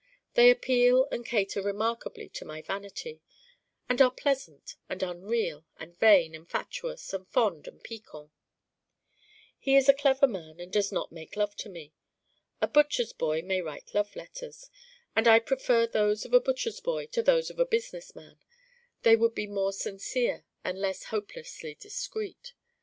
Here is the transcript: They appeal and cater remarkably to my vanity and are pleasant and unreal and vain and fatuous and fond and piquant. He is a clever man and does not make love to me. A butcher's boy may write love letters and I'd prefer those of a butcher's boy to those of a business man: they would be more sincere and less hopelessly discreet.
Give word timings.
They 0.33 0.49
appeal 0.49 1.07
and 1.11 1.23
cater 1.23 1.61
remarkably 1.61 2.27
to 2.29 2.43
my 2.43 2.63
vanity 2.63 3.21
and 3.87 4.01
are 4.01 4.09
pleasant 4.09 4.75
and 4.89 5.03
unreal 5.03 5.67
and 5.77 5.95
vain 5.95 6.33
and 6.33 6.49
fatuous 6.49 7.13
and 7.13 7.27
fond 7.27 7.67
and 7.67 7.83
piquant. 7.83 8.31
He 9.59 9.75
is 9.75 9.87
a 9.87 9.93
clever 9.93 10.25
man 10.25 10.59
and 10.59 10.73
does 10.73 10.91
not 10.91 11.11
make 11.11 11.35
love 11.35 11.55
to 11.57 11.69
me. 11.69 11.93
A 12.61 12.67
butcher's 12.67 13.13
boy 13.13 13.43
may 13.43 13.61
write 13.61 13.93
love 13.93 14.15
letters 14.15 14.71
and 15.15 15.27
I'd 15.27 15.45
prefer 15.45 15.85
those 15.85 16.25
of 16.25 16.33
a 16.33 16.39
butcher's 16.39 16.79
boy 16.81 17.05
to 17.05 17.21
those 17.21 17.51
of 17.51 17.59
a 17.59 17.63
business 17.67 18.15
man: 18.15 18.39
they 19.03 19.15
would 19.15 19.35
be 19.35 19.45
more 19.45 19.71
sincere 19.71 20.45
and 20.63 20.79
less 20.79 21.03
hopelessly 21.13 21.75
discreet. 21.79 22.53